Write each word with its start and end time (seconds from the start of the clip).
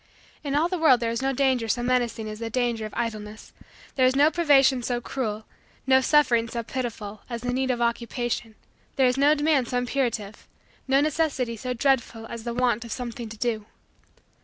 In 0.43 0.55
all 0.55 0.67
the 0.67 0.79
world 0.79 0.99
there 0.99 1.11
is 1.11 1.21
no 1.21 1.31
danger 1.31 1.67
so 1.67 1.83
menacing 1.83 2.27
as 2.27 2.39
the 2.39 2.49
danger 2.49 2.87
of 2.87 2.93
idleness: 2.95 3.53
there 3.95 4.05
is 4.07 4.15
no 4.15 4.31
privation 4.31 4.81
so 4.81 4.99
cruel, 4.99 5.45
no 5.85 6.01
suffering 6.01 6.49
so 6.49 6.63
pitiful, 6.63 7.21
as 7.29 7.41
the 7.41 7.53
need 7.53 7.69
of 7.69 7.81
Occupation: 7.81 8.55
there 8.95 9.05
is 9.05 9.15
no 9.15 9.35
demand 9.35 9.67
so 9.67 9.77
imperative, 9.77 10.47
no 10.87 11.01
necessity 11.01 11.55
so 11.55 11.75
dreadful, 11.75 12.25
as 12.25 12.45
the 12.45 12.53
want 12.55 12.83
of 12.83 12.91
something 12.91 13.29
to 13.29 13.37
do. 13.37 13.67